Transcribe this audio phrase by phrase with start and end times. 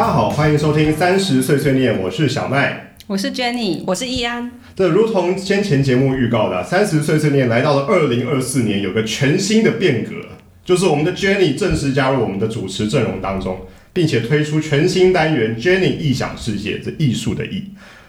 [0.00, 2.94] 大家好，欢迎收听三十岁碎念，我是小麦。
[3.06, 4.50] 我是 Jenny，我是易安。
[4.74, 10.12] 这如同先前节目预告的，三十岁碎念来到了二零二四年，有个全新的变革，
[10.64, 17.64] 就是我们的 Jenny 正式加入我们的主持阵容当中，并且推出全新单元 Jenny 异想世界，这艺术的艺，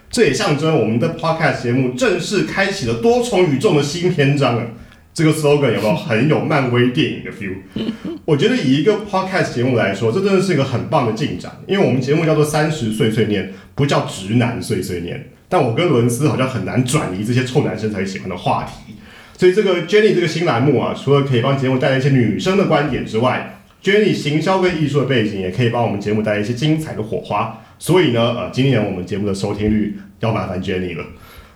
[0.09, 4.65] 这也象征我们的 Podcast 节目正式开启了多重宇宙的新篇章了。
[5.13, 7.55] 这个 slogan 有没有很有漫威电影的 feel？
[8.25, 11.51] 我觉得以一个 podcast 节目来说，这真的是一个很棒的进展。
[11.67, 15.29] 因为我们节目叫做三十岁碎念，不叫直男碎碎念。
[15.49, 18.93] 但我跟伦斯好像很难转移这些臭男生才喜欢的话题。
[19.37, 27.59] 所以这个 Jenny 这个新栏目啊，除了可以帮节目带来一些女生的观点之外，Jenny 行销跟艺术的背景也可以帮我们节目带来一些精彩的火花。
[27.79, 31.03] 所以呢，呃，今年我们节目的收听率要麻烦 Jenny 了。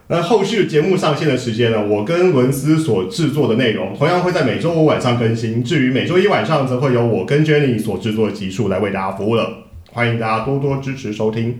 [0.07, 1.83] 那后续节目上线的时间呢？
[1.83, 5.63] 我跟文思所制作的内容同样会在每周五晚上更新。
[5.63, 9.63] 至于每周一晚上，则会由我跟 Jenny 所制作的集数来为大家服务了。
[9.91, 11.59] 欢迎大家多多支持收听。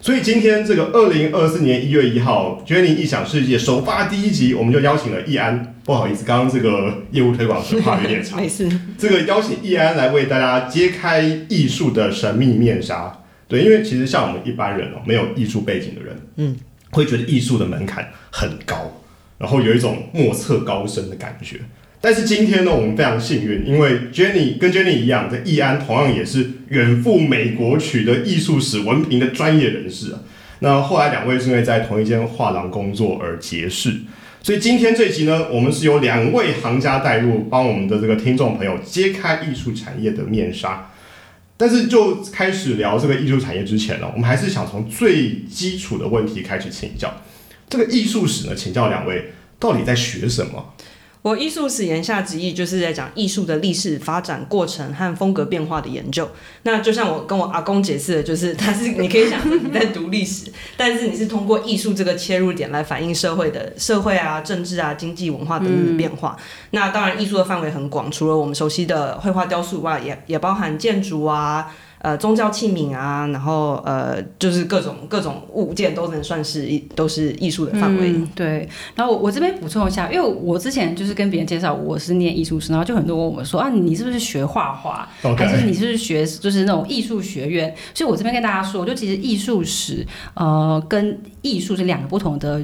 [0.00, 5.74] 所以今天这个二零二四年一月一号，Jenny 异想世界首发第一集，我们就邀请了易安。
[5.84, 8.40] 不好意思，刚刚这个业务推广的话有点长。
[8.40, 8.66] 没事。
[8.96, 13.20] 这个邀请易安来为大家揭开艺术的神秘面纱。
[13.46, 16.56] 对，因为其实像我们一般人哦，没有艺术背景的人，嗯。
[16.96, 19.02] 会觉得艺术的门槛很高，
[19.36, 21.60] 然后有一种莫测高深的感觉。
[22.00, 30.20] 但是今天呢，我们非常幸运，因为 Jenny 跟 Jenny 一样，在易安同样也是远赴美国取得艺术史文凭的专业人士啊。
[30.60, 33.94] 那后来两位是因为在同一间画廊工作而结识，
[34.42, 40.90] 所以今天这集呢，我们是由两位行家带入，帮我们的这个听众朋友揭开艺术产业的面纱。
[41.56, 47.12] 但是就开始聊这个艺术产业之前呢，我们还是想从最基础的问题开始请教。
[47.68, 50.74] 这个艺术史呢，请教两位到底在学什么？
[51.26, 56.30] 我艺术史言下之意就是在讲艺术的历史发展过程和风格变化的研究。
[56.62, 66.36] 那就像我跟我阿公解释的，就是他是你可以想你在读历史，但是你是通过艺术这个切入点来反映社会的社会啊、政治啊、经济文化等等的变化。
[66.70, 71.74] 那当然，艺术的范围很广，除了我们熟悉的绘画、雕塑外，也也包含建筑啊。
[71.98, 78.14] 呃，宗教器皿啊，然后呃，就是各种各种物件都能算是一都是艺术的范围。
[78.34, 87.74] 对，然后我我这边补充一下，因为我之前就是跟别人介绍我是念艺术史，然后就很多问我们说啊，你是不是学画画，还是你是不是学就是那种艺术学院？
[87.94, 92.62] 所以我这边跟大家说，就其实艺术史呃跟艺术是两个不同的。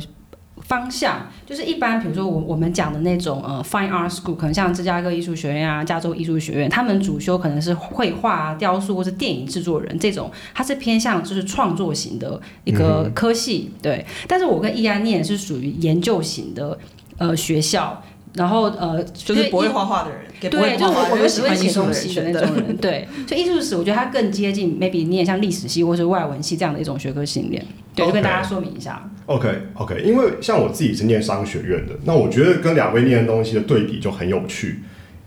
[0.65, 14.05] 方向就是一般，比如说我我们讲的那种呃，Fine Art School，可能像芝加哥艺术学院啊、加州艺术学院，他们主修可能是绘画、啊雕塑或是电影制作人这种，它是偏向就是创作型的一个科系，对。
[14.27, 16.79] 但是我跟易安念是属于研究型的
[17.19, 18.03] 呃学校。
[18.34, 23.06] 然后呃，就是不会画画的人，对，就是我们只会写东西的那种人，对。
[23.28, 27.62] 所以艺术史，我觉得它更接近 maybe 念像历史系或是外文系这样的一种学科训练，
[27.94, 29.10] 对，就跟大家说明一下。
[29.26, 34.81] OK OK，因为像我自己是念商学院的，那我觉得跟两位念的东西的对比就很有趣。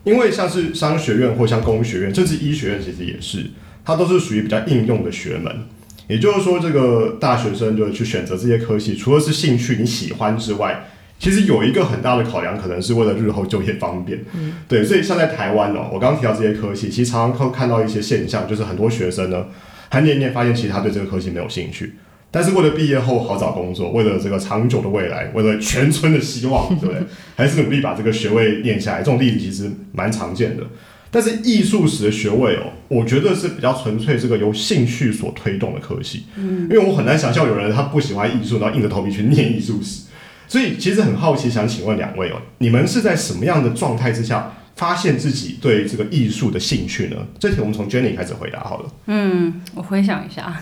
[0.04, 3.46] 因为像是商学院或像工学院，甚至医学院，其实也是，
[3.84, 5.52] 它都是属于比较应用的学门。
[6.08, 10.88] 也就是说，这个大学生就去选择这些科系，除了是兴趣你喜欢之外。
[11.18, 14.20] 其实有一个很大的考量，可能是为了日后就业方便。
[14.34, 19.46] 嗯，对，所以像在台湾哦，我刚刚提到这些科系，其实常常会看到一些现象，就是很多学生呢，
[19.90, 21.94] 他念念发现，其实他对这个科系没有兴趣，
[22.30, 27.02] 但是为了毕业后好找工作，为了这个长久的未来，为了全村的希望，对不对？
[27.36, 28.98] 还是努力把这个学位念下来。
[29.00, 30.64] 这种例子其实蛮常见的。
[31.10, 36.26] 但是艺术史的学位哦，我觉得是比较纯粹，这个由兴趣所推动的科系。
[36.36, 40.02] 嗯，因为我很难想象有人他不喜欢艺术，然后硬着头皮去念艺术史。
[40.48, 47.18] 所以其实很好奇，想请问两位哦，你们是在什么样的状态之下发现自己对这个艺术的兴趣呢？
[47.40, 48.90] 这题我们从 Jenny 开始回答好了。
[49.08, 50.62] 嗯，我回想一下，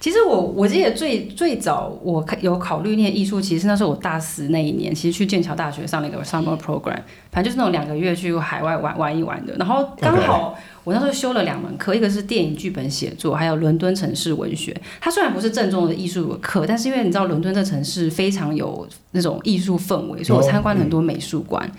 [0.00, 7.00] 其实我我记得最最早我有考虑念艺术，其实那时候我大四那一年，其实去剑桥大学上了一个 summer program，
[7.30, 10.56] 反正就是那种两个月去海外玩玩一玩的，然后刚好。
[10.84, 14.74] 我那时候修了两门课，一个是电影剧本写作，还有伦敦城市文学。
[15.02, 21.70] 它虽然不是正宗的艺术课，但是因为你知道伦敦这城市非常有那种艺术氛围，所以我参观了很多美术馆。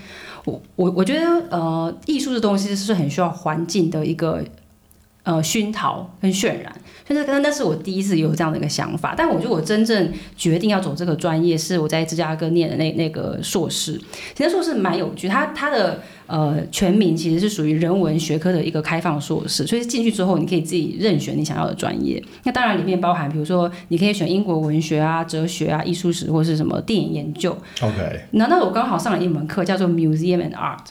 [0.45, 4.43] 我我我觉得呃，艺术的东西是很需要环境的一个
[5.23, 6.73] 呃熏陶跟渲染。
[7.07, 13.99] 就是刚刚那是我第一次有这样的一个想法，但我觉得我真正决定要走这个专业是我在芝加哥念的那那个硕士。
[14.35, 22.23] 其实硕士蛮有趣，它它的呃全名其实是属于人文学科的一个开放硕士，所以进去之后你可以自己任选你想要的专业。
[22.43, 27.57] 那当然里面包含，比如说你可以选英国文学啊、哲学啊、艺术史或是什么电影研究。
[27.81, 30.85] OK，那那我刚好上了一门课叫做 Museum and Art，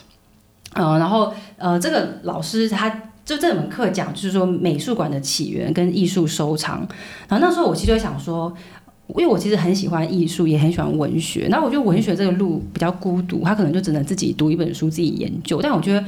[0.73, 3.03] 呃，然后呃这个老师他。
[3.35, 6.79] 就这门课讲就是说美术馆的起源跟艺术收藏。
[7.27, 8.53] 然后那时候我其实就想说。
[9.17, 11.47] 因为我其实很喜欢艺术，也很喜欢文学。
[11.49, 15.59] 然后我觉得文学这个路比较孤独，他可能就只能自己读一本书，自己研究。
[15.63, 16.05] 但我觉得，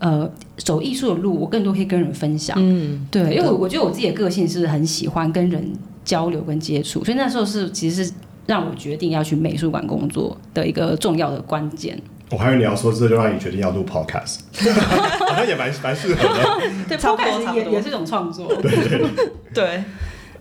[0.00, 2.54] 呃，走艺术的路，我更多可以跟人分享。
[2.60, 5.66] 嗯，对，因为我我觉得我自己的个性是很喜欢跟人
[6.04, 8.12] 交流跟接触，所以那时候是其实是
[8.44, 11.98] 让我决定要去美术馆工作的一个重要的关键。
[12.32, 14.38] 我还以为你要说这就让你决定要录 podcast，
[15.20, 16.60] 好像也蛮蛮适合的。
[16.88, 18.52] 对，podcast 也也是一种创作。
[18.60, 19.02] 对对
[19.54, 19.84] 对。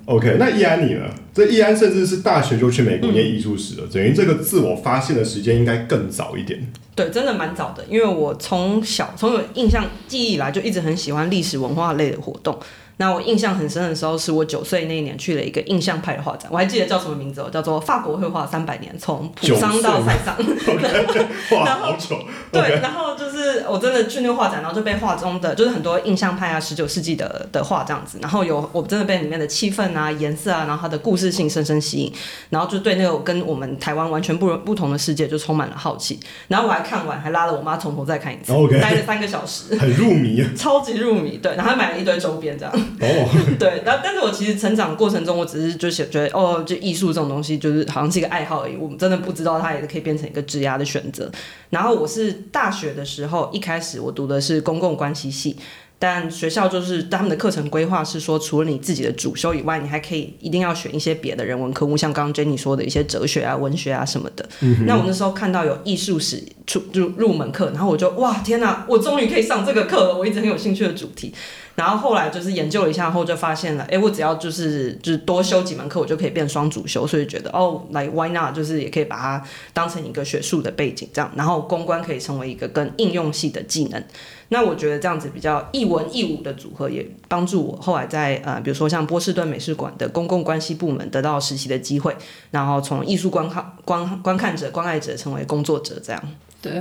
[0.06, 1.06] OK，那易安你呢？
[1.32, 6.60] 这易安甚至是大学就去美国念艺术史了，等于这个自我发现的时间应该更早一点。
[6.96, 12.58] 对，真的蛮早的，因为我从小从有印象记忆以来就一直很喜欢历史文化类的活动。
[13.02, 20.38] 那我印象很深的时候，是我九岁那一年去了一个印象派的画展，我还记得叫什么名字哦，叫做法国绘画三百年，从普桑到塞尚。
[21.58, 22.16] 哇，好久。
[22.52, 32.14] 对，然后 就是我真的去那个画展，然后就被画中的就是很多印象派啊，十九世纪的的画这样子，然后有我真的被里面的气氛啊、颜色啊，然后它的故事性深深吸引，
[32.52, 36.20] 然后就对那个跟我们台湾完全不不同的世界就充满了好奇，
[36.50, 41.40] 然后我还看完，还拉了我妈从头再看一次，待了 三个小时，很入迷，超级入迷。
[41.42, 42.72] 对，然后还买了一堆周边这样。
[43.00, 43.30] 哦，
[43.60, 48.76] 对，然后但是我其实成长过程中，我只是就觉得哦，就艺术这种东西，就是好像是一个爱好而已。
[48.76, 51.32] 我们真的不知道它也是可以变成一个职涯的选择。
[51.70, 55.56] 然后我是大学的时候，一开始我读的是公共关系系。
[56.04, 64.44] 但学校就是他们的课程规划是说，除了你自己的主修以外，你还可以一定要选一些别的人文科目，像刚刚 Jenny 说的一些哲学啊、文学啊什么的。
[64.88, 70.18] 那我那时候看到有艺术史出入入门课，然后我就哇天哪，我终于可以上这个课了！
[70.18, 71.32] 我一直很有兴趣的主题。
[71.76, 78.54] 然后后来就是研究了一下后，就发现了，哎，我只要就是就是多修几门课，我就可以变双主修，所以觉得哦，来 Why not？
[78.54, 84.04] 就是也可以把它当成一个学术的背景这样，然后公关可以成为一个更应用系的技能。
[84.50, 92.14] 那我觉得这样子比较一文一武的组合，也帮助我后来在呃，比如说像波士顿美术馆的公共关系部门得到实习的机会，
[92.52, 96.22] 然后从艺术观看观观看者、关爱者成为工作者这样。
[96.62, 96.72] 对，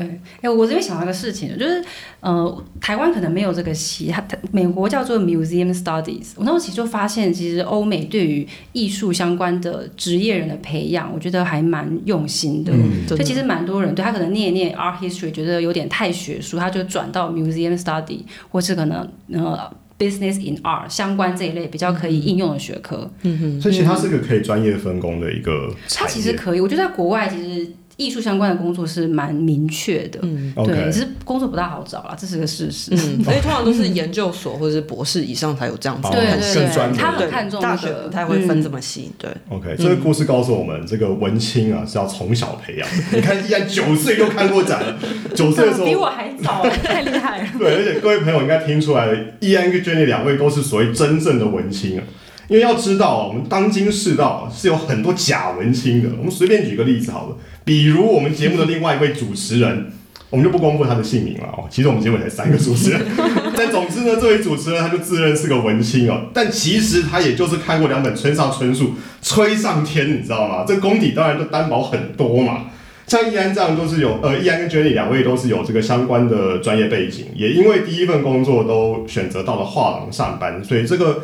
[0.42, 1.82] 哎，我这边想到一个事情，就是，
[2.20, 4.22] 呃，台湾可能没有这个系，它
[4.52, 6.32] 美国叫做 Museum Studies。
[6.36, 12.70] 我那时候其实就发现，其实欧美对于艺术相关的职业人的培养，我觉得还蛮用心的。
[12.74, 19.58] 嗯，所以其实蛮多人对他可能念一念 Art History，觉得有点太学术，他就转到 Museum Study，或是可能呃
[19.98, 23.10] Business in Art 相关这一类比较可以应用的学科。
[23.22, 25.74] 嗯哼，所以其实它是个可以专业分工的一个。
[25.94, 27.66] 它其实可以，我觉得在国外其实。
[28.00, 32.90] 艺术相关的工作是蛮明确的，嗯，对，只是工作不大好找了，这是个事实。
[32.92, 39.12] 嗯， 所以通常都是研究所或者是博士以上才有这样子，对对对，他很看重大学不太会分这么细。
[39.18, 42.88] 对，OK，这个故事告诉我们，这个文青啊是要从小培养。
[43.12, 44.98] 你看，依然九岁就看过展了，
[45.34, 47.48] 九岁的时候比我还早，太厉害了。
[47.60, 52.04] 对，而且各位朋友应该听出来了，依安跟 Jenny 两位都是所谓真正的文青啊。
[52.48, 56.08] 因为要知道，我们当今世道是有很多假文青的。
[56.18, 57.36] 我们随便举个例子好了。
[57.70, 59.92] 比如我们节目的另外一位主持人，
[60.28, 61.68] 我们就不公布他的姓名了哦。
[61.70, 63.00] 其实我们节目才三个主持人，
[63.56, 66.26] 但总之呢，这位主持人他就自认是个文青哦。
[66.34, 70.64] 但其实他也就是看过两本村上春树，吹上天，你知道吗？
[70.66, 72.64] 这功底当然就担保很多嘛。
[73.06, 81.22] 像易安这样都是有，呃，易安跟 Jenny 两位都是有这个相关的专业背景，也因为第一份工作都选择到了画廊上班，所以这个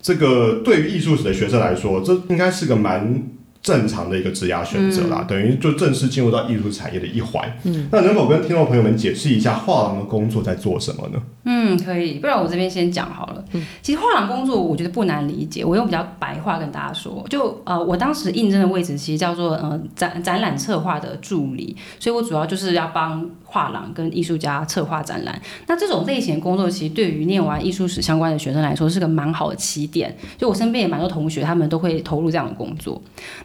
[0.00, 3.24] 这个对于艺术史的学生来说，这应该是个蛮。
[3.62, 7.50] 正常的一个职业选择啦，等于就正式进入到艺术产业的一环。
[7.64, 11.22] 嗯，那能否跟听众朋友们解释一下画廊的工作在做什么呢？
[11.44, 13.44] 嗯，可以，不然我这边先讲好了。
[13.52, 25.40] 嗯，其实画廊工作我觉得不难理解，我用比较白话跟大家说，就呃，我当时应征的位置其实叫做呃展展览策划的助理，所以我主要就是要帮画廊跟艺术家策划展览。
[25.66, 33.00] 那这种类型工作其实对于念完艺术史相关的学生来说是个蛮好的起点，就我身边也蛮多同学，他们都会投入这样的工作。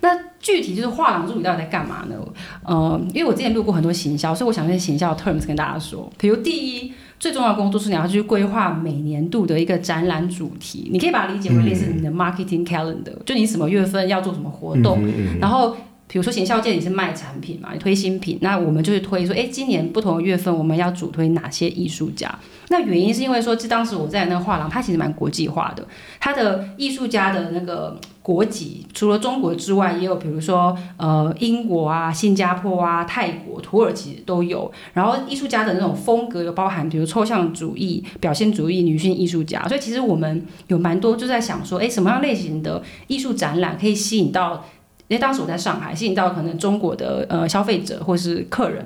[0.06, 2.16] 那具体就是画廊助理到底在干嘛呢？
[2.64, 6.08] 呃，因为我之前录过很多行销，所以我想用行销 terms 跟大家说。
[6.20, 15.00] 比如第一，最重要的工作是你要去规划每年度的一个展览主题，你可以把它理解为类似你的 marketing calendar，就你什么月份要做什么活动，
[15.42, 15.76] 然后。
[16.08, 22.34] 比如说，行销界你是卖产品嘛，你推新品，那我们就是推说，哎，今年不同的月份我们要主推哪些艺术家？
[22.70, 25.86] 那原因是因为说，这当时我在那个画廊，它其实蛮国际化的，
[26.20, 34.72] 它的艺术家的那个国籍除了中国之外，也有比如说呃英国啊、新加坡啊、泰国、土耳其都有。
[34.94, 39.68] 然后艺术家的那种风格有包含，比如抽象主义、表现主义、女性艺术家。
[39.68, 44.66] 所以其实我们有蛮多就在想说，哎，什么样类型的艺术展览可以吸引到？
[45.08, 48.86] 因为当时我在上海，吸引到可能中国的呃消费者或是客人。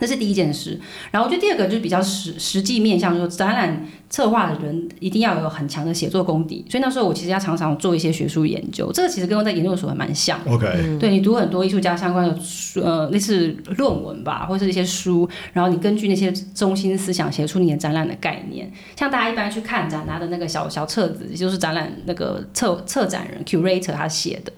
[0.00, 0.78] 那是第一件事，
[1.10, 10.38] 然后我觉得第二个就是比较实实际面向，就是展览策划的人一定要有很强的写作功底，所以那时候我其实要常常做一些学术研究，这个其实跟我在研究所还蛮像。
[10.46, 18.70] OK，对你读很多艺术家相关的书，呃，类似论文吧，或者是一些书，然后你根据那些中心思想写出你的展览的概念。
[18.94, 24.52] 像大家一般去看展拿的那个小小册子，也就是展览那个策策展人 curator 他写的，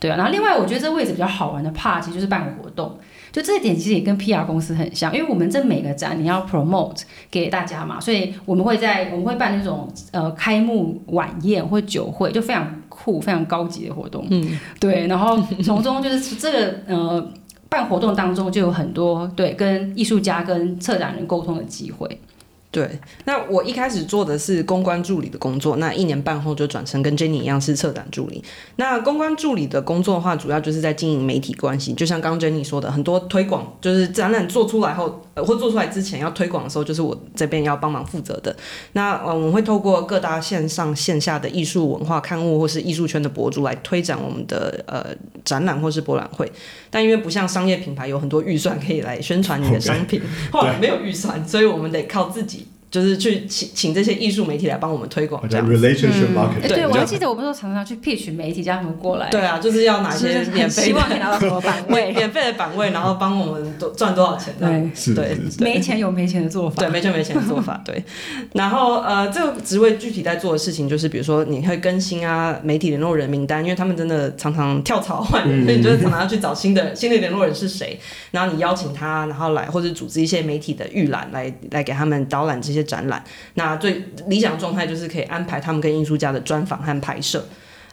[0.00, 0.16] 对啊。
[0.16, 2.98] 然后另外我觉得这位置比较好玩的 part 其实就是办活动。
[3.32, 14.26] 就这一点其实也跟 PR 公司很像，因为我们这每个展你要 promote 给大家嘛，所以我们会在我们会办那种呃开幕晚宴或酒会，就非常酷、非常高级的活动。
[14.30, 17.32] 嗯，对，然后从中就是 这个呃
[17.68, 22.20] 办活动当中就有很多对跟艺术家跟策展人沟通的机会。
[22.72, 22.88] 对，
[23.24, 28.44] 那我一开始做的是公关助理的工作，那一年半后就转成跟 Jenny 一样是策展助理。
[28.76, 38.54] 那公关助理的工作的话，主要就是在经营媒体关系，就像刚刚 Jenny 说的，很多推广就是展览做出来后，呃，或做出来之前要推广的时候，就是我这边要帮忙负责的。
[38.92, 45.06] 那呃，我们会透过各大线上线下的艺术文化刊物或是艺术圈的博主来推展我们的呃
[45.44, 46.48] 展览或是博览会。
[46.88, 50.22] 但因为不像商业品牌有很多预算可以来宣传你的商品，
[50.52, 52.60] 后来没有预算，所以我们得靠自己。
[52.90, 64.82] 就是去请请这些艺术媒体来帮我们推广，这样 marketing，对，我还记得我们都常常去 pitch 媒体，叫他们过来，对啊，就是要拿一些 免费希望可以拿到什么版位，免费的版位，然后帮我们多赚多少钱这样。
[64.82, 68.02] 对，是对是是，没钱有没钱的做法，对，没钱没钱的做法，对。
[68.54, 77.98] 然后呃，这个职位具体在做的事情就是，比如说你会更新啊媒体联络人名单，因为他们真的常常跳槽换人，所以你就是常常要去找新的新的联络人是谁，
[78.32, 83.22] 然后你邀请他，然后来或者组织一些媒体的预览，来来给他们导览这些展览。
[83.54, 87.44] 那最理想状态就是可以安排他们跟艺术家的专访和拍摄。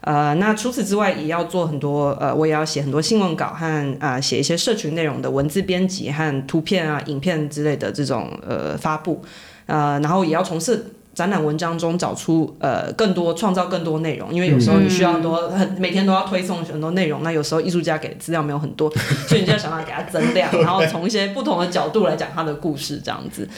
[0.02, 3.66] 呃，那除此之外，也要做很多呃，我也要写很多新闻稿和
[4.00, 9.24] 啊、呃、写一些社群内容的文字编辑和图片啊、影片之类的这种呃发布，
[9.66, 10.94] 呃，然后也要从事。
[11.18, 18.88] 展览文章中找出呃更多创造更多内容，因为有时候你需要很多很每天都要推送很多内容，那有时候艺术家给的资料没有很多，
[19.28, 23.50] 所以你就要想办法给他增量，然后从一些不同的角度来讲他的故事这样子。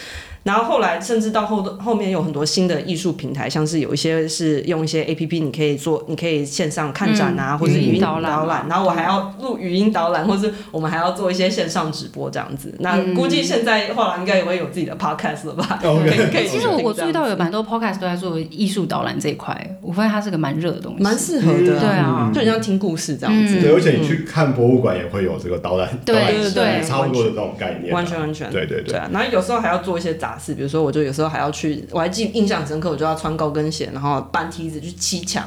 [0.43, 12.74] 然后后来甚至到后后面有很多新的艺术平台，像是有一些是用一些 A P P，你可以做，你可以线上看展啊，或者语音导览，然后我还要录语音导览，或是我们还要做一些线上直播这样子。
[12.79, 15.79] 那估计现在画廊应该也会有自己的 podcast 了吧？
[15.81, 16.48] 可以可以。
[16.48, 21.79] 其实我我注意到有蛮多 podcast 都在做艺术导览这一块，我发现它是个蛮热的东西，蛮适合的。
[21.79, 23.60] 对啊，就很像听故事这样子。
[23.62, 28.50] 对，而且你去看博物馆也会有这个导览，对对对， 差不多的这种概念，完全完全。
[28.50, 28.93] 对对对。
[28.93, 35.43] 对啊，然后有时候还要做一些杂事，比如说我就有时候还要去，我还记印象深刻，我就要穿高跟鞋，然后搬梯子去砌墙，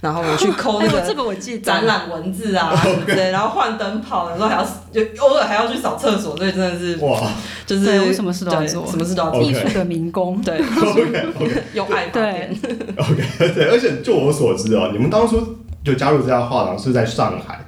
[0.00, 7.20] 然后我去抠 那个这个我记展览文字啊 什么之类，然后换灯泡，有时候还要就偶尔还要去扫厕所，所以真的是哇，
[7.66, 12.50] 就是什么事都要做，什么事都要做，艺术的民工，对， OK OK，用爱对
[12.96, 17.66] ，OK 对，而且就我所知哦，你们当初就加入这家画廊是在上海，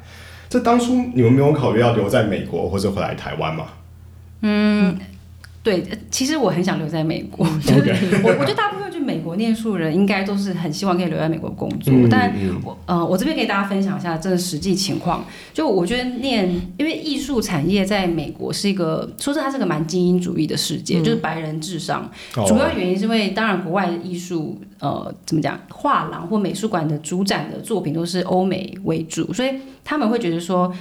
[0.49, 3.64] 这当初你们没有考虑要留在美国或者回来台湾吗？
[4.42, 4.99] 嗯。
[5.68, 7.46] 对，其实我很想留在美国。
[7.60, 11.92] 就是我，我觉得大部分去美国念书的人，应该都是很希望可以留在美国工作。
[11.92, 12.32] 嗯、但
[12.64, 15.22] 我呃，我这边给大家分享一下这个实际情况。
[15.52, 16.48] 就我觉得念，
[16.78, 22.10] 因为艺术产业在美国是一个，说是它是个蛮精英主义的世界，嗯、就是白人至上。
[22.37, 29.50] 哦、主要原因是因为，当然国外的艺术，呃，怎么讲，画廊或美术馆的主展的作品都是欧美为主，所以
[29.84, 30.72] 他们会觉得说，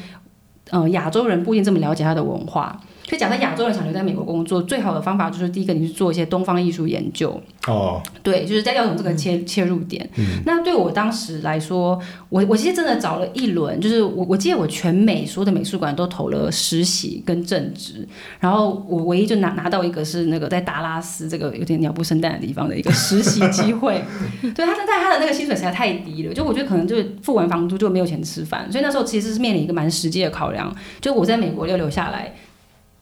[0.70, 2.80] 呃，亚洲人不一定这么了解他的文化。
[3.08, 7.42] 所以，假设亚洲人想留在美国工作，最好的方法就是第一个，你去做一些东方艺术研究。
[7.66, 10.10] 哦，对，就是在要从这个切、嗯、切入点。
[10.18, 11.98] 嗯、那对我当时来说，
[12.28, 18.06] 我我其实真的找了一轮，就是我我记得我全美所有的美术馆都投了实习跟正职，
[18.42, 24.04] 然后我唯一就拿拿到一个是那个在达拉斯这个有点鸟不生蛋的地方的一个实习机会。
[24.54, 32.34] 对，他但他的那个薪水实在太低了，就我觉得可能就是付完房租就没有钱吃饭，所以那时候其实是面临一个蛮实际的考量，就我在美国要留下来。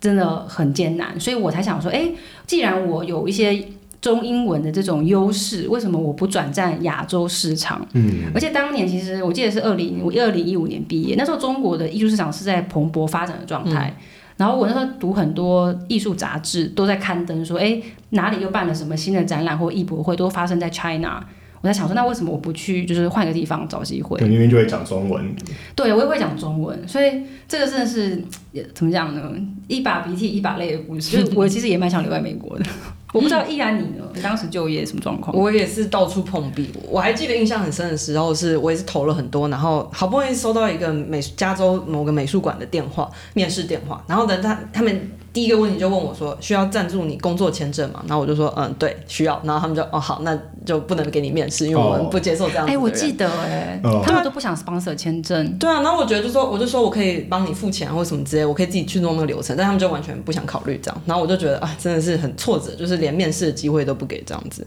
[0.05, 2.07] 真的很艰难，所以我才想说，哎，
[2.45, 3.59] 既然我有一些
[3.99, 7.83] 中英文的这种优势，为什么我不转战亚洲市场？
[7.93, 13.91] 嗯，而且当年其实我记得是二零我二零一五年毕业，那时候中国的艺术市场是在蓬勃发展的状态。
[13.97, 14.03] 嗯、
[14.37, 17.81] 然后我那时候读很多艺术杂志，都在刊登说，哎，
[18.11, 21.25] 哪里又办了什么新的展览或艺博会，都发生在 China。
[21.65, 24.19] 我在想说，那为什么我不去，就是换个地方找机会？
[24.21, 25.35] 你明明就会讲中文。
[25.73, 28.23] 对，我也会讲中文，所以这个真的是
[28.75, 29.31] 怎么讲呢？
[29.67, 31.17] 一把鼻涕一把泪的故事。
[31.17, 32.65] 就是我其实也蛮想留在美国的。
[33.13, 34.03] 我不知道依然你呢？
[34.13, 35.35] 你当时就业什么状况？
[35.35, 36.69] 我也是到处碰壁。
[36.87, 48.01] 我还记得印象很深的时候是，我也是投了很多，然后好不容易收到一个美加州某个美术馆的电话，面试电话，然后呢，他他们第一个问题就问我说，需要赞助你工作签证吗？
[48.07, 49.37] 然后我就说，嗯，对，需要。
[49.43, 50.33] 然后他们就，哦，好，那
[50.65, 52.81] 就不能给你面试，因为我们不接受这样子的哎、人。
[52.81, 55.59] 我记得哎、哦他们都不想 sponsor 签证。
[55.59, 61.01] 对啊，然后我觉得就说，我就说我可以帮你付钱或什么之类，我可以自己去弄那个流程，但他们就完全不想考虑这样。
[61.05, 64.65] 然后我就觉得，啊，真的是很挫折，就是连面试的机会都不给这样子。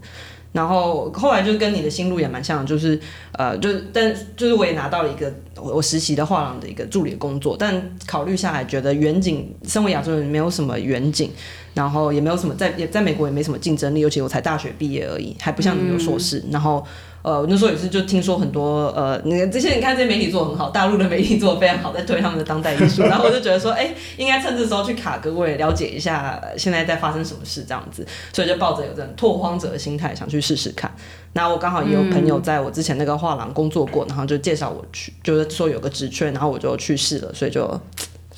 [0.52, 2.98] 然后后来就跟你的心路也蛮像，就是
[3.32, 11.30] 呃，就是但就是我也拿到了一个我我实习的画廊的一个助理的工作，但考虑下来觉得远景，身为亚洲人没有什么远景，
[11.74, 16.84] 然后也没有什么在也在美国也没什么竞争力，尤其我才大学毕业而已，还不像你有硕士，然后。
[17.22, 30.90] 呃，那时候也是就听说很多呃，那个这些你看这些媒体做的很好，大陆的媒体做的非常好，在推他们的当代艺术， 然后我就觉得说，哎、应该趁这时候去卡歌，我也了解一下呃现在在发生什么事这样子，所以就抱着有这种拓荒者的心态想去试试看。
[31.34, 37.78] 那我刚好也有朋友在我之前那个画廊工作过，然后就介绍我去，就是说有个职缺，然后我就去试了，所以就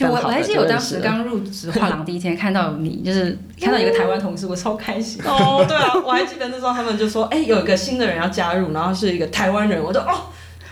[0.07, 5.21] 非我好我还记得我当时刚入职画廊第一天看到你，就是看到一个台湾同事，我超开心。
[5.27, 10.27] 哦，对啊，我还记得那时候他们就说，哎、有一个新的人要加入，然后是一个台湾人，我就哦，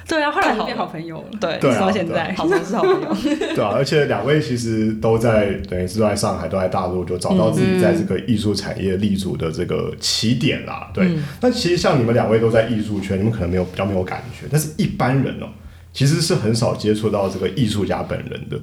[0.08, 2.32] 对啊，后来太好了就变好朋友了，对，对啊到现在。
[2.34, 3.14] 好像是好朋友，
[3.54, 10.90] 对啊，而且两位其实都在等于是都在上海，都在大陆，就找到自己在这个艺术产业立足的这个起点啦。
[10.94, 15.48] 对，那其实像你们两位都在艺术圈，你们可能没有比较没有感觉，但是一般人哦，
[15.92, 18.58] 其实是很少接触到这个艺术家本人的，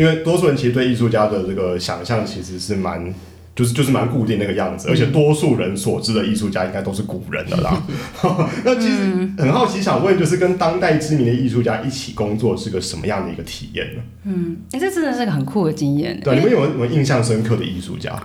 [0.00, 3.12] 因为多数人其实对艺术家的这个想象其实是蛮。
[3.52, 7.82] 就是就是蛮固定那个样子，而且多数人所知的艺术家应该都是古人的啦。
[8.64, 9.02] 那其实
[9.36, 14.00] 很好奇，想问就是跟当代知名的艺术家一起工作是个什么样的一个体验呢？
[14.24, 16.18] 嗯哎、这真的是个很酷的经验。
[16.24, 18.18] 对，你们有没有有没印象深刻的艺术家？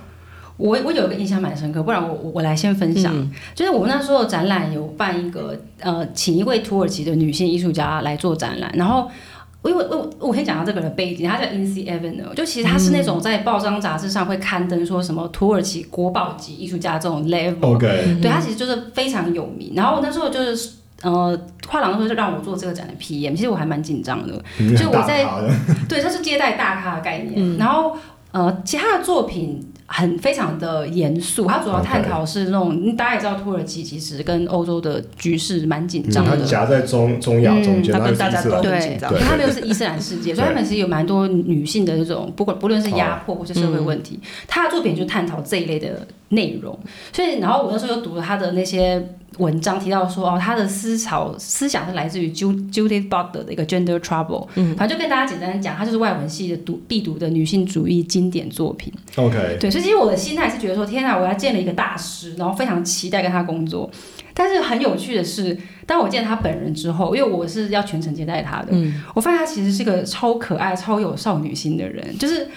[0.56, 3.14] 我我有一个印象蛮深刻，不然我我我来先分享。
[3.54, 9.10] 就是我们那时候展览有办一个呃，请一位土耳其的女性艺术家来做展览，然后。
[9.66, 19.74] 因为我我可以讲到这个人的背景，他叫 Incy Evan，就其实他是那种在报章杂志上会刊登说什么土耳其国宝级艺术家这种 level，OK，对他其实就是非常有名。
[19.76, 20.70] 然后那时候就是
[21.02, 21.38] 呃，
[21.68, 25.26] 画廊的时候就让我做这个展的 PM，其实我还蛮紧张的，嗯就我在
[25.90, 27.58] 对，他是接待大咖的概念。
[27.58, 27.96] 然后
[28.32, 36.38] 呃，其他的作品很非常的严肃，它主要探讨是那种嗯大家也知道土耳其其实跟欧洲的局势蛮紧张的。
[36.44, 39.12] 夹在中中亚中间，嗯他跟大家都很紧张。
[39.14, 46.78] 因为他们又是伊斯兰世界，所以他们其实有蛮多女性的这种，不管不论是压迫或是社会问题，他的作品就探讨这一类的内容。
[47.14, 49.02] 所以，然后我那时候又读了他的那些
[49.38, 58.94] 文章，提到说哦，他的思潮思想是来自于 Ju- Judith Butler 的一个 Gender Trouble，嗯，反正就跟大家简单讲，他就是外文系的读必读的女性主义经典作品。
[59.16, 63.90] OK，对，所以其实我的心态是觉得说，天啊，我要见了一个大师，然后非常期待跟他工作。
[64.34, 68.74] 但是很有趣的是，当我见他本人之后，因为我是要全程接待他的，
[69.14, 72.48] 我发现他其实是个超可爱、超有少女心的人，就是。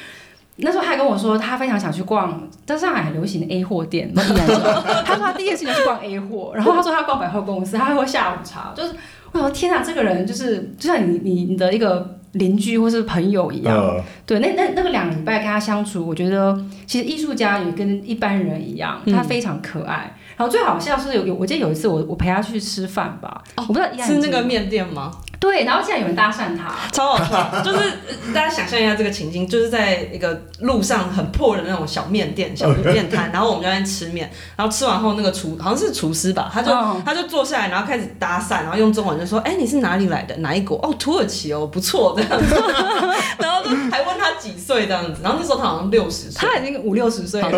[0.58, 8.92] 那时候他还跟我说，他非常想去逛在上海很流行的 A 货店， 他说他第一件事情就是逛 A 货，然后他说他逛百货公司，他还喝下午茶，就是
[9.32, 20.14] 我说天哪，这个人就是就像你你你的一个邻居或是朋友一样，呃，对，那那那个两个礼拜跟他相处，我觉得其实艺术家也跟一般人一样，他非常可爱。
[20.36, 25.10] 然后最好笑是有有，我记得有一次我我陪他去吃饭吧，我不知道依然是那个面店吗？
[25.40, 40.36] 对，然后竟然有人搭讪他，超好笑，就是呃大家想象一下这个情境，就是在一个路上很破的那种小面店、小 面摊，然后我们就在那吃面，然后吃完后那个厨好像是厨师吧，他就、嗯他就坐下来，然后开始搭讪，然后用中文就说：“哎、你是哪里来的？
[40.38, 40.76] 哪一国？
[40.78, 42.54] 哦，土耳其哦，不错这样子。
[43.38, 47.56] ”然后就还问他几岁这样子，然后那时候他好像六十岁，他已经五六十岁了他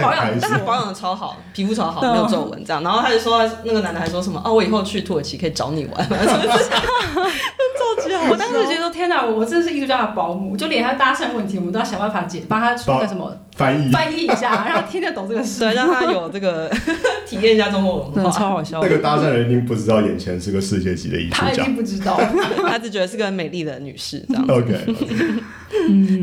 [0.00, 2.82] 保养但他保养的超好，皮肤超好，没有皱纹这样。
[2.82, 6.08] 然后他就说，那个男的还说什么：“哦，我以后去土耳其可以找你玩。”
[7.14, 8.30] 超 级好笑。
[8.30, 15.60] 我当时觉得天哪，我真的是艺术家的保姆，就连他搭讪问题，我们都要想办法解，帮他出个什么翻译翻译一下，让他听得懂这个事。
[15.60, 16.70] 对，让他有这个
[17.26, 18.30] 体验一下中国文化。
[18.30, 18.88] 超好笑那。
[18.88, 21.64] 个搭讪人一定不知道眼前是个世界级的艺术他一家。
[21.64, 22.18] 定不知道，
[22.66, 24.44] 他只觉得是个美丽的女士这样。
[24.48, 24.74] OK，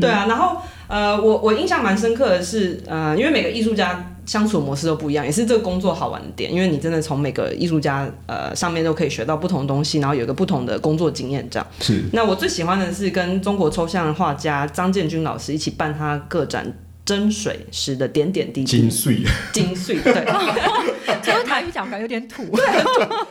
[0.00, 11.66] 对啊，然后呃，我我印象蛮深刻的是，呃，因为每个艺术家相处模式都不一样，也是这个工作好玩的点，因为你真的从每个艺术家呃上面都可以学到不同的东西，然后有一个不同的工作经验这样。
[11.80, 16.74] 是那我最喜欢的是跟中国抽象画家张建军老师一起办他个展。
[17.06, 20.26] 真水时的点点滴滴，精髓，精髓，对，
[21.22, 22.42] 只有台语讲感觉有点土。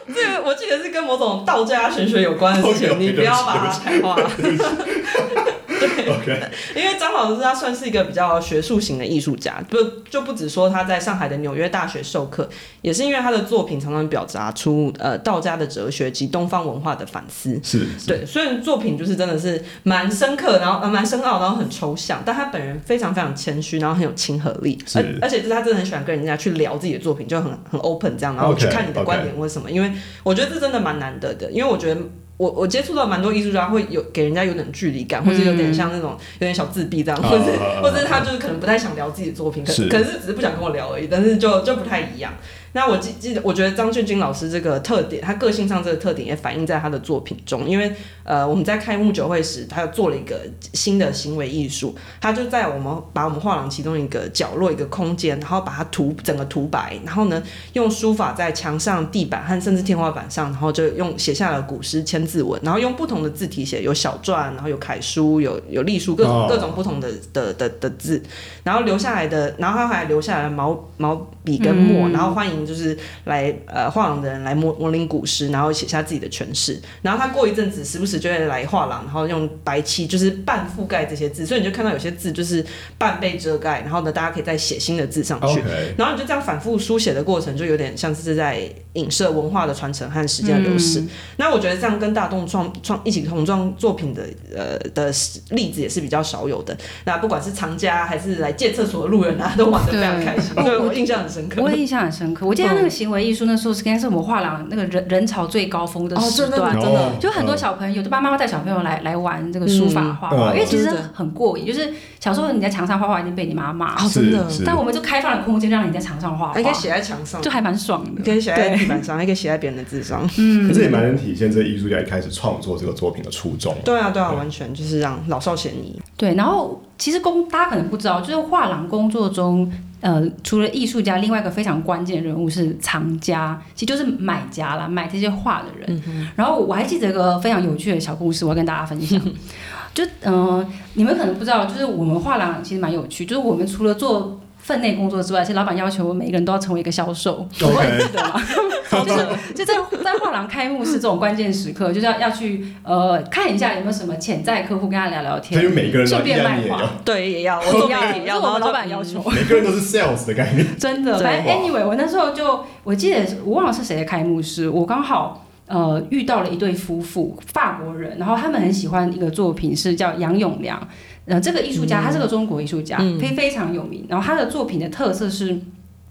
[0.07, 4.15] 这个我记得是跟某种道家玄学有关的事情， 你不要把它开化。
[6.75, 9.77] 因为张老师他算是一个比较学术型的艺术家，不
[10.09, 12.49] 就不止说他在上海的纽约大学授课，
[12.81, 17.59] 也是因为他的作品常常表达出呃道家的哲学及东方文化的反思。
[17.63, 29.91] 是，是对，虽然作品就是真的是蛮深刻，然后呃蛮深奥，然后很抽象，但他本人非常非常谦虚，然后很有亲和力，是而而且就是他真的很喜欢跟人家去聊自己的作品，就很很 open 这样，然后去看你的观点或什么因为
[30.23, 32.01] 我觉得这真的蛮难得的，因为我觉得。
[32.37, 37.45] 我我接触到蛮多艺术家会有给人家有点距离感，或者有点像那种有点小自闭这样，或者
[37.81, 39.87] 或者是他就是可能不太想聊自己的作品，可是。
[39.87, 42.33] 可是只是不想跟我聊而已，但是就就不太一样。
[42.75, 47.65] 那我记记得，我觉得张俊君老师这个特点，他个性上这个特点也反映在他的作品中。
[47.65, 47.89] 因为
[48.25, 50.41] 呃，我们在开幕酒会时，他又做了一个
[50.73, 68.21] 新的行为艺术，他就在我们把我们画廊其中一个角落一个空间，然后把它涂整个涂白，然后呢用书法在墙上、地板和甚至天花板上，然后就用写下了古诗千字文，然后用不同的字体写，有小篆，然后有楷书，有有隶书，各种、哦各种不同的的的的字，
[68.65, 76.81] 然后留下来的，然后他还留下来了毛毛笔跟墨，嗯然后欢迎就是来呃画廊的人来模模拟古诗，然后写下自己的诠释。
[77.01, 82.65] 然后他过一阵子，时不时就会来画廊，然后用白漆就是半覆盖这些字，所以你就看到有些字就是
[82.97, 85.61] 半被遮盖，然后呢，大家可以再写新的字上去。
[85.97, 91.03] 然后你就这样反复书写的过程，就有点像是在影射文化的传承和时间的流逝。
[91.37, 94.23] 那我觉得这样跟大众创创一起同创作品的
[94.55, 95.13] 呃的
[95.49, 96.75] 例子也是比较少有的。
[97.03, 101.61] 那不管是藏家还是来借厕所的路人啊，都玩的非常开心，对对我印象很深刻。
[101.61, 102.47] 我也印象很深刻。
[102.47, 106.73] 我记得那个行为艺术那时候是应该是我们画廊那个人人潮最高峰的哦，时真的段。
[106.79, 111.65] 真的，就很多小朋友，就爸妈会带小朋友来来玩这个书法画画，嗯因为其实很过瘾。
[111.65, 118.23] 就是小时候你在墙上画画，已经被你妈骂，哦真的但我们就开放了空间，让你在墙上画画还，可以写在墙上，就还蛮爽的。
[118.23, 120.21] 可以写在地板上，还可以写在别人的字上。
[120.27, 123.75] 可这也蛮能体现这艺术家一开始创作这个作品的初衷。
[123.83, 125.99] 对啊，对啊，完全就是让老少咸宜。
[126.17, 129.71] 对，然后其实工大家可能不知道，就是画廊工作中，
[130.05, 136.03] 呃，除了艺术家，另外一个非常关键的人物是藏家，其实就是买家啦，买这些画的人。
[136.35, 139.19] 然后我还记得一个非常有趣的小故事，我要跟大家分享。
[139.95, 147.47] 就嗯、呃你们可能不知道，就是我们画廊其实蛮有趣，就是我们除了做分内工作之外，其实老板要求每个人都要成为一个销售。
[147.61, 148.41] OK 记得吗？
[149.05, 156.81] 就是就在在画廊开幕式这种关键时刻，就是要要去呃看一下有没有什么潜在客户，跟他聊聊天所以，每个人都顺便卖画。
[157.03, 159.21] 对，也要 我也要也要，我老板要求。
[159.29, 160.65] 每个人都是 sales 的概念。
[160.77, 165.41] 真的，反正 anyway，我那时候就我记得我忘了是谁的开幕式，我刚好。
[165.67, 170.79] 呃，遇到了一对夫妇，法国人，然后他们很喜欢一个作品，是叫杨永良。
[171.25, 174.05] 呃，这个艺术家，他是个中国艺术家，非、非常有名。
[174.07, 175.59] 然后他的作品的特色是，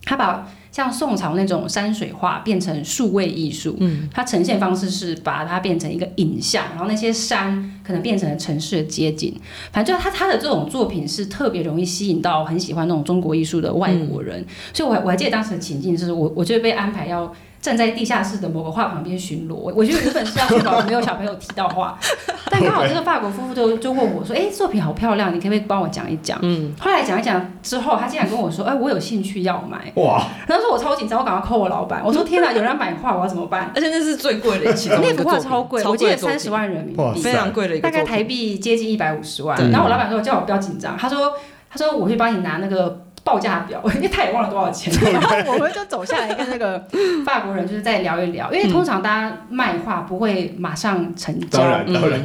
[0.02, 3.76] 他把像宋朝那种山水画变成数位艺术。
[3.78, 9.40] 嗯，它呈现方式是把它变成一个影像，然后那些山可能变成了城市的街景。
[9.70, 14.44] 反正就他他的这种作品是特别容易吸引到很喜欢那种中国艺术的外国人。
[14.72, 17.32] 所以我还我还记得当时的情境是我我就被安排要。
[17.64, 21.98] 站在地下室的某个画旁边巡逻，我我觉得原本是要确保没有小朋友提到画，
[22.50, 29.90] 但刚好这个法国夫妇就就问我说：“哎、作品好漂亮，你可不可以帮我讲一讲？”嗯，后来讲一讲之后，他竟然跟我说：“哎、我有兴趣要买。
[29.94, 33.70] 哇，”然后说我超紧张，我赶快 call 我老板，我说：“天哪，有人要买画，我要怎么办？
[33.74, 39.58] 而且那是最贵的其中那幅画超贵，超我记得三十万人民币，非常贵的一个大概台币接近一百五十万。
[39.70, 41.32] 然后我老板说叫我不要紧张，他说
[41.70, 44.92] 他说我去帮你拿那个报价表， 因为他也忘了多少钱。
[45.10, 46.78] 然后我们就走下来跟那个
[47.24, 51.58] 法国人就是再聊一聊，因为通常大家卖画不会马上成交，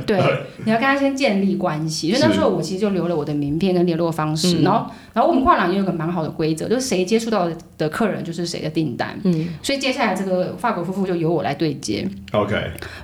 [0.06, 0.20] 对
[0.66, 2.10] 你要跟他先建立关系。
[2.10, 9.18] 因为那时候我其实就留了我的名片跟联络方式，然后然后我们画廊也有个蛮好的规则，就是谁接触到的客人就是谁的订单。
[9.24, 12.06] 嗯，所以接下来这个法国夫妇就由我来对接。
[12.34, 12.56] OK，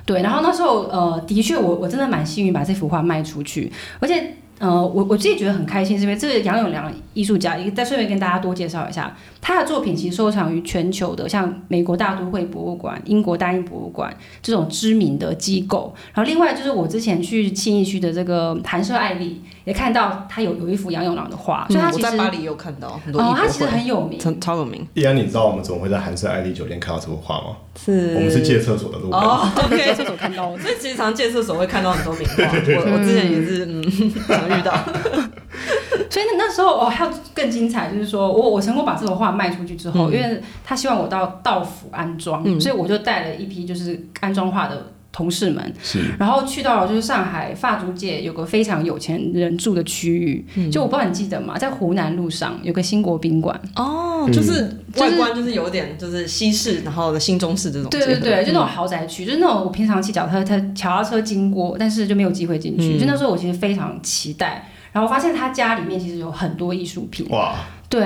[0.04, 15.94] 对，然后那时候呃，的确我我真的蛮幸运把这幅画卖出去，而且呃，我我自己觉得很开心，是因为这个杨永良艺术家，一个再顺便跟大家多介绍一下，他的作品其实收藏于全球的，像美国大都会博物馆、英国大英博物馆这种知名的机构。
[16.14, 24.16] 然后另外就是我之前去新义区的这个弹射爱丽，也看到他有有一幅杨永朗的画，所以他嗯我其实在巴黎也有看到很多哦，他其实，很有名。
[24.18, 24.86] 超超有名。
[24.94, 27.56] 依然你知道我们怎么会在韩式爱丽酒店看到这幅画吗？
[27.76, 29.18] 是我们是借厕所的路人。
[29.20, 30.58] 哦在，OK，厕所看到的。
[30.62, 33.82] 所以其实常借厕所会看到很多名画，我 我之前也是嗯
[34.28, 34.72] 常遇到。
[36.08, 51.56] 所以那那时候哦，还有更精彩，就是说我我成功把这幅画卖出去之后，因为他希望我到道府安装，所以我就带了一批就是安装画的同事们，是然后去到了就是上海发租界有个非常有钱人住的区域，就我不知道你记得吗？
[51.56, 57.88] 在湖南路上有个新国宾馆，哦，嗯就是外观就是有点就是西式，然后新中式这种。
[57.88, 62.96] 对对对，就那种豪宅区，就是那种我平常骑脚踏车、脚踏车经过，但是就没有机会进去。
[62.96, 67.26] 嗯就那时候我其实非常期待，然后发现他家里面其实有很多艺术品。
[67.30, 67.54] 哇，
[67.88, 68.00] 对，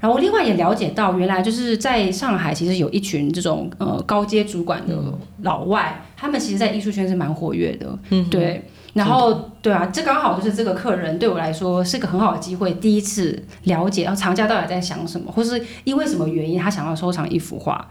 [0.00, 4.96] 然后我另外也了解到，原来就是在上海，其实有一群这种呃高阶主管的
[5.42, 7.86] 老外，他们其实，在艺术圈是蛮活跃的。
[8.10, 17.88] 嗯，对，然后对啊，这刚好就是这个客人对我来说是个很好的机会，第一次了解，然后藏家到底在想什么，或是因为什么原因他想要收藏一幅画。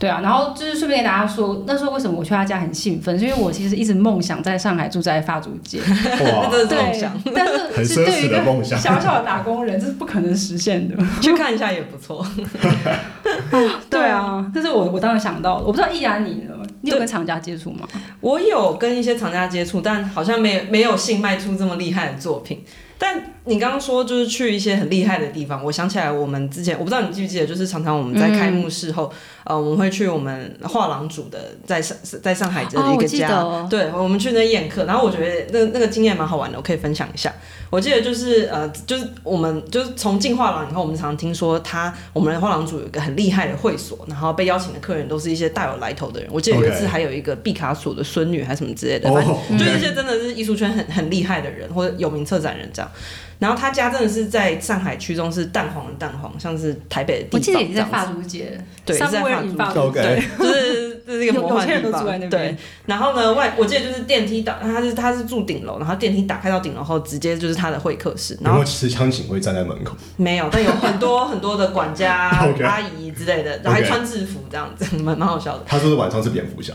[0.00, 8.78] 对啊，然后就是顺便跟大家说，那时候为什么我去他家很兴奋，是因为我其实一直梦想在上海住在发租界，哇， 这是梦想，但 很奢侈是是对于一个的梦想。
[8.78, 10.94] 小小的打工人，这是不可能实现的。
[11.20, 12.24] 去看一下也不错。
[13.90, 15.66] 对啊，这是我我当时想到的。
[15.66, 16.54] 我不知道易然你呢，
[16.88, 17.86] 你有跟厂家接触吗？
[18.20, 22.64] 我有跟一些厂家接触，但好像没有没有幸卖出这么厉害的作品。
[23.00, 29.12] 但你刚刚说就是去一些很厉害的地方，我想起来我们之前我不知道你记不记得，就是常常我们在开幕式后，
[29.48, 37.32] 呃，我们会去我们画廊组的在上在上海的一个家，对，我们去那宴客，然后我觉得那那个经验蛮好玩的，我可以分享一下。
[37.70, 46.28] 我记得就是呃，就是我们就是从进画廊以后，我们常常听说他我们的画廊组有一个很厉害的会所，然后被邀请的客人都是一些大有来头的人。
[46.30, 52.90] 我记得有一次还有一个毕卡索的孙女还是什么之类的，反正哦，就是一些真的是艺术圈很很厉害的人或者有名策展人这样。
[53.38, 69.96] 然后他家真的是在上海区中是蛋黄的蛋黄，像是台北的地方我记得也是在这样子发租界，对是在租 OK 对， 就是这是一个魔幻地方对，然后呢，外我记得就是电梯打，他是他是住顶楼，然后电梯打开到顶楼后，直接就是他的会客室，然后有没有持枪警卫站在门口？
[70.16, 72.28] 没有，但有很多 很多的管家
[72.64, 75.64] 阿姨之类的，然后还穿制服这样子，蛮蛮好笑的。
[75.66, 76.74] 他说是晚上是蝙蝠侠，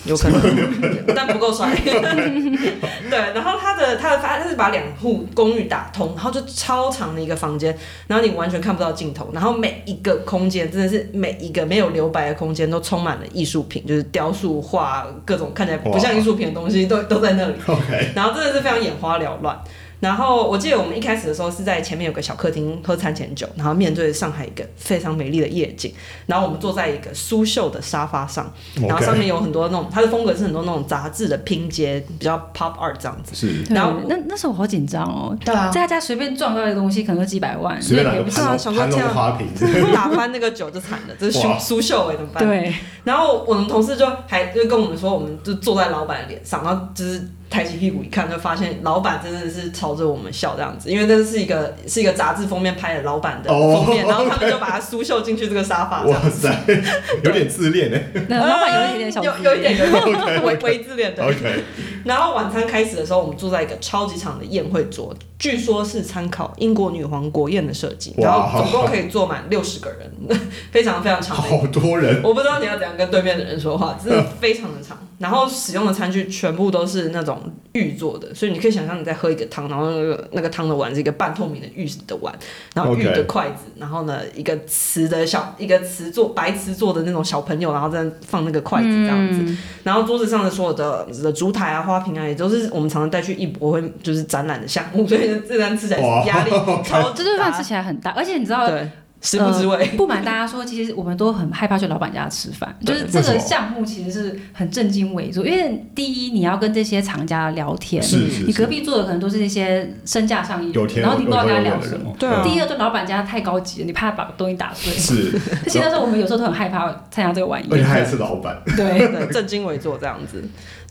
[0.06, 1.74] 有可能，但不够帅。
[1.76, 17.54] 对，然后他的他的他是把两户公寓打通，然后就超长的一个房间，然后你完全看不到尽头，然后每一个空间真的是每一个没有留白的空间都充满了艺术品，就是雕塑、画各种看起来不像艺术品的东西都都在那里。
[17.66, 19.58] OK，然后真的是非常眼花缭乱。
[20.00, 25.92] 然后我记得我们一开始的时候是在前面有个小客厅喝餐前酒，然后面对上海一个非常美丽的夜景，
[26.26, 33.34] 然后我们坐在一个苏绣的沙发上，然后上面有很多那种它的风格是很多那种杂志的拼接，比较 pop art 这样子。
[33.34, 33.62] 是。
[33.74, 39.46] 然后那那时候我好紧张哦，对啊，在他家随便撞到一个东西，可能都几百万，随便不起对啊想说这样花瓶，
[39.92, 42.42] 打翻那个酒就惨了，这是苏苏绣哎，怎么办？
[42.46, 56.22] 对，然后我们同事就还就跟我们说，我们就坐在老板的脸上，然后就是抬起屁股一看，就发现老板真的是朝着我们笑这样子，因为这是一个是一个杂志封面拍的老板的哦封面，然后他们就把它苏绣进去这个沙发这样。
[56.22, 56.64] 哇塞，
[57.24, 58.24] 有点自恋哎。
[58.28, 61.24] 那老板有一点点小有有一点有一点微微自恋的。
[61.24, 61.64] OK，
[62.04, 70.38] 然后晚餐开始的时候，我们坐在一个超级长的宴会桌，据说是参考英国女皇国宴的设计，然后总共可以坐满六十个人，
[70.70, 74.96] 非常非常长好多人，我不知道你要怎样跟对面的人说话，真的非常的长。
[75.20, 77.38] 然后使用的餐具全部都是那种
[77.72, 82.34] 玉做的，所以你可以想象你在喝一个汤，然后那个那个汤的碗是一个半透明的玉的碗，
[82.74, 89.40] 然后玉的筷子然后呢一个瓷的小一个瓷做白瓷做的那种小朋友，然后在放那个筷子这样子。
[89.40, 96.50] 嗯然后桌子上的所有的的烛台啊、花瓶啊，也都是我们常常带去艺博会就是展览的项目，所以这餐吃起来压力
[96.84, 97.60] 超这顿饭吃。
[97.62, 98.90] 起来很大，而且你知道，对，
[99.20, 99.76] 食不知味。
[99.76, 112.12] 呃 不瞒大家说，其实我们都很害怕去老板家吃饭，就是这个项目其实是很震惊为主，因为第一你要跟这些厂家聊天，是是是，你隔壁坐的可能都是一些身价上亿，然后你不知道跟他聊什么。
[112.18, 114.92] 对啊第二，对老板家太高级了，你怕把东西打碎。
[114.94, 115.38] 是，
[115.68, 117.70] 其实那时候我们有时候都很害怕参加这个晚宴。
[117.72, 120.42] 而且他还是老板，对，对，正襟危坐这样子。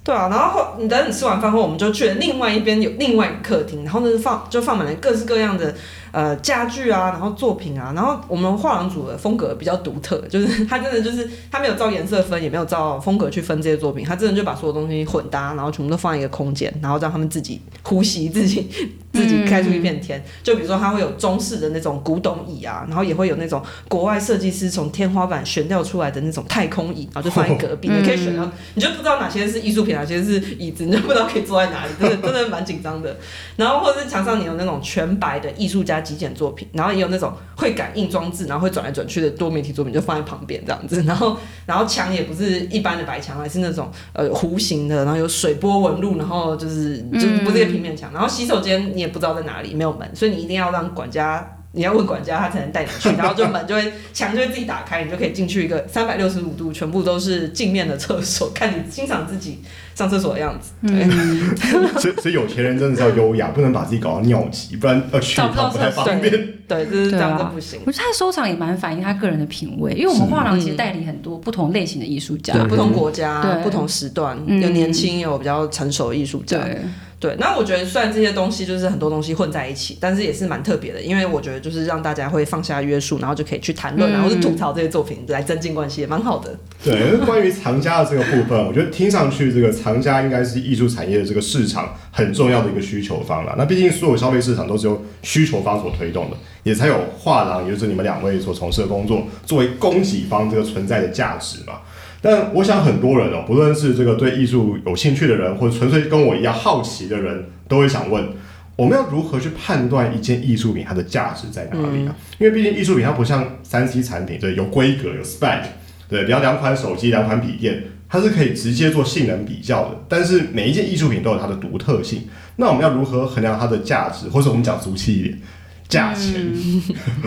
[0.09, 5.71] 对啊，然后后你等你吃完饭后，我们就去了另外一边有另外一个客厅，然后呢放就放满了各式各样的
[6.11, 18.67] 呃家具啊，然后作品啊，然后我们画廊组的风格比较独特， 就是他真的就是他没有照颜色分，也没有照风格去分这些作品，他真的就把所有东西混搭，然后全部都放一个空间，然后让他们自己呼吸，自己
[19.13, 20.23] 自己开出一片天。
[20.41, 33.15] 就比如说，他会有中式的那种古董椅啊，然后也会有那种国外设计师从天花板悬吊出来的那种太空椅，然后就放在隔壁， 嗯你可以选到，你就不知道哪些是艺术品，哪些是椅子，你就不知道可以坐在哪里，真的真的蛮紧张的。
[33.57, 41.03] 然后或者是墙上你有那种全白的艺术家极简作品，然后也有那种会感应装置，然后会转来转去的多媒体作品，就放在旁边这样子。
[41.03, 48.11] 然后然后墙也不是一般的白墙，还是那种呃弧形的，然后有水波纹路，然后就是就是不是一个平面墙。
[48.13, 59.59] 然后洗手间你也不知道在哪里，没有门，所以你一定要让管家你要问管家，他才能带你去，然后就门就会墙就会自己打开，你就可以进去一个三百六十五度全部都是镜面的厕所， 看你欣赏自己
[59.93, 60.71] 上厕所的样子。
[60.87, 61.07] 对，
[62.01, 66.31] 所以所以有钱人真的是要优雅，不能把自己搞到尿急，不然要去找不到趟不太厕所方便。
[66.67, 67.79] 对，就是这样对啊子不行。
[67.85, 76.57] 我觉得他的收藏也蛮反映他个人的品味，因为我们是画廊其实代理很多不同类型的艺术家，不同国家、不同时段，嗯有年轻，有比较成熟的艺术家。
[76.59, 76.81] 对，
[77.19, 86.57] 对，那我觉得虽然这些东西就是很多东西混在一起，但是也是蛮特别的，因为我觉得就是让大家会放下约束，然后就可以去谈论，嗯然后是吐槽这些作品来增进关系，也蛮好的。
[86.81, 93.53] 对，关于藏家的这个部分，我觉得听上去这个藏家应该是艺术产业的这个市场很重要的一个需求方了。
[93.57, 101.81] 那毕竟所有消费市场都是由需求方所推动的，也才有画廊，也就是你们两位所从事的工作作为供给方这个存在的价值嘛。
[102.21, 108.27] 但我想很多人哦，不论是这个对艺术有兴趣的人，或者纯粹跟我一样好奇的人，都会想问：
[108.75, 112.15] 我们要如何去判断一件艺术品它的价值在哪里啊？
[112.37, 115.61] 因为毕竟艺术品它不像三 C 产品，对，有规格有 spec，
[116.09, 120.03] 对，比方两款手机、两款笔电，它是可以直接做性能比较的。
[120.09, 122.27] 但是每一件艺术品都有它的独特性，
[122.57, 125.39] 那我们要如何衡量它的价值，或者我们讲俗气一点，
[125.87, 126.51] 价钱？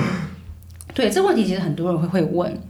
[0.94, 2.61] 对，这问题其实很多人会会问。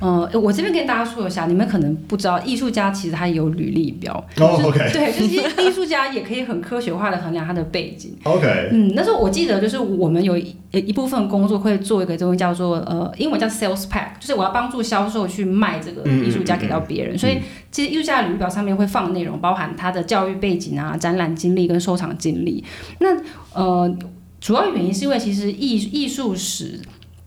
[0.00, 4.14] 呃，我这边跟大家说一下，你们可能不知道，艺术家其实他有履历表。
[4.38, 8.16] 哦就，OK 对，就是艺术家也可以很科学化的衡量他的背景。
[8.24, 17.18] OK，嗯，那时候我记得就是我们有一一部分工作会做一个东西叫做呃，英文叫 sales pack，就是我要帮助销售去卖这个艺术家给到别人。
[17.18, 17.36] 所以
[17.70, 22.64] 其实艺术家的履历表上面会放内容，包含他的教育背景啊、展览经历跟收藏经历。
[23.00, 23.08] 那
[23.52, 23.94] 呃，
[24.40, 26.80] 主要原因是因为其实艺艺术史。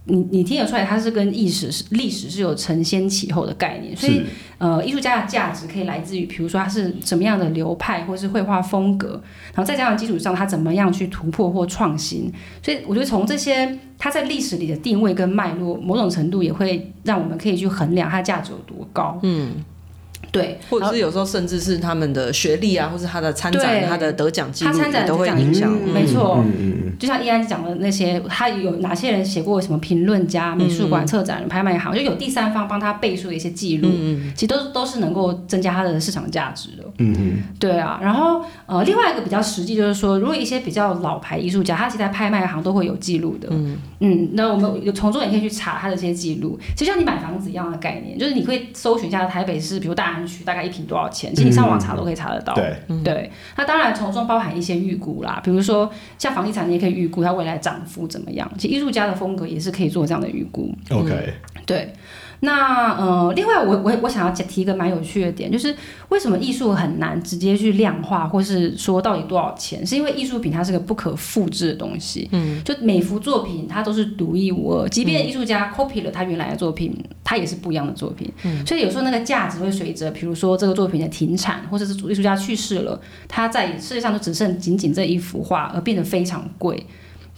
[0.05, 4.21] 你你听得出来，它是跟历史是历史是有承先启后的概念，所以
[4.57, 9.21] 呃，艺术家的价值可以来自于，比如说他是什么样的流派，或是绘画风格，
[9.53, 12.31] 然后在这样的基础上，他怎么样去突破或创新。
[12.61, 19.17] 所以我觉得从这些他在历史里的定位跟脉络，某种程度也会让我们可以去衡量它价值有多高。
[19.23, 19.53] 嗯，
[20.33, 25.71] 对，或者是有时候甚至是他们的学历啊，或是他的参展、他的得奖记录他参展也都会影响。
[25.71, 26.43] 嗯没错。
[26.99, 33.89] 就像依安讲的那些，他有哪些人写过什么评论家、美术馆、策展人、拍卖行，就有第三方帮他背书的一些记录，
[34.33, 36.83] 其实都都是能够增加他的市场价值的。
[36.97, 37.43] 嗯嗯。
[37.59, 43.49] 对啊，然后呃，另外一个比较实际就是说，如果一些比较老牌艺术家，他其实在拍卖行都会有记录的。
[43.99, 44.29] 嗯。
[44.33, 52.53] 那我们有从中也可以去查他的这些记录，就像你买房子一样的概念，就是你可以搜寻一下台北市，比如大安区大概一平多少钱，其实你上网查都可以查得到。
[52.53, 58.49] 对，对，那当然从中包含一些预估啦，比如说像房地产，你也可以预估它未来涨幅怎么样。
[58.57, 60.73] 其实艺术家的风格也是可以做这样的预估。
[60.89, 61.33] ，OK，
[61.65, 61.93] 对，
[62.43, 65.73] 那呃，另外我我我想要提一个蛮有趣的点，就是
[66.09, 69.85] 为什么艺术很难直接去量化，或是说到底多少钱？
[69.87, 86.85] 是因为艺术品它是个不可复制的东西，嗯，就每幅作品它都是独一无二，即便艺术家 copy 了他原来的作品，它也是不一样的作品，嗯，所以有时候那个价值会随着，比如说这个作品的停产，或者是艺术家去世了，它在世界上就只剩仅仅这一幅画，而变得非常贵。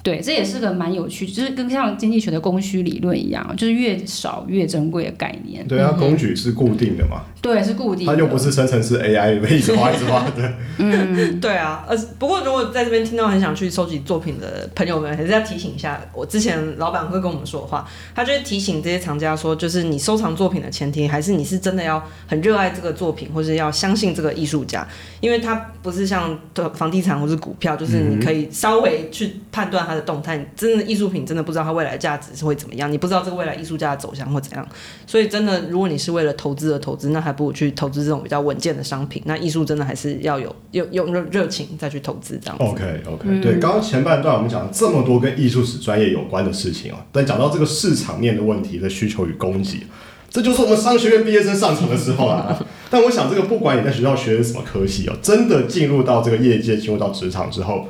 [0.05, 5.67] 对，这也是个蛮有趣，就是跟像经济学的供需理论一样，就是越少越珍贵的概念。
[5.67, 8.13] 对啊，工具是固定的嘛，对，是固定的。
[8.13, 10.53] 它又不是生成式 AI 一直画一直画的。
[11.41, 24.87] 对啊，呃，不过如果在这边听到很想去收集作品的朋友们，还是要提醒一下，我之前老板会跟我们说的话，他就会提醒这些藏家说，就是你收藏作品的前提，还是你是真的要很热爱这个作品，或是要相信这个艺术家，
[25.19, 26.39] 因为他不是像
[26.75, 34.67] 房地产或是股票，就是你可以稍微去判断它的动态，真的艺术品真的不知道它未来价值是会怎么样，你不知道这个未来艺术家的走向会怎样，
[35.07, 39.21] 所以真的，如果你是为了投资而投资，那还不如去投资这种比较稳健的商品。
[39.25, 42.63] 那艺术真的还是要有有有热热情再去投资这样子。
[42.63, 49.85] OK OK，、对，刚刚前半段我们讲了这么多跟艺术史专业有关的事情哦，但讲到这个市场面的问题的需求与供给，
[50.29, 52.57] 这就是我们商学院毕业生上场的时候啦。
[52.87, 57.87] 但我想，这个不管你在学校学的什么科系哦，真的进入到这个业界、进入到职场之后，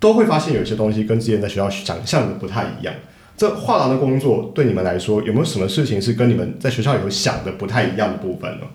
[0.00, 2.94] 都会发现有些东西跟之前在学校想象的不太一样。
[3.36, 8.66] 这画廊的工作对你们来说，有没有什么事情是跟你们在学校有想的不太一样的部分呢？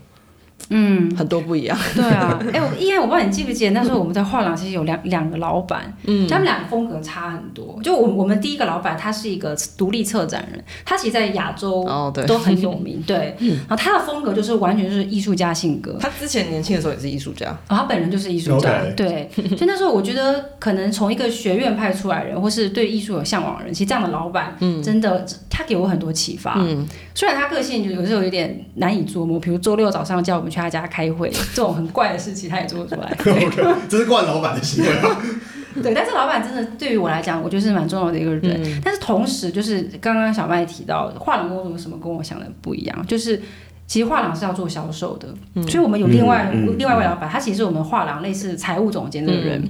[1.18, 1.78] 很多不一样。
[1.96, 7.80] 对啊， 哎、我依然我不知道你记不记得，那时候我们在画廊其实有两两个老板，嗯，他们两个风格差很多。
[7.84, 12.24] 就我我们第一个老板他是一个独立策展人，他其实在亚洲哦对。
[12.26, 13.36] 都很有名，对，
[13.68, 26.56] 然后他的风格就是完全就是艺术家性格，他之前年轻的时候也是艺术家，哦，他本人就是艺术家对，所以那时候我觉得可能从一个学院派出来人，或是对艺术有向往的人，其实这样的老板，真的他给我很多启发。
[26.58, 26.88] 嗯。
[27.16, 33.12] 虽然他个性就有时候有点难以捉摸，比如周六早上叫我们去他家开会，这种很怪的事情他也做得出来。
[33.24, 35.22] 对 OK，这是惯老板的行为啊。
[35.82, 38.64] 对，但是老板真的对于我来讲，我觉得是蛮重要的一个人。
[38.64, 43.42] 嗯但是同时，就是刚刚小麦提到画廊工作有什么跟我想的不一样，就是。
[43.86, 45.28] 其实画廊是要做销售的，
[45.68, 49.62] 所以我们有另外、另外一位老板，他其实是我们画廊类似财务总监这个人。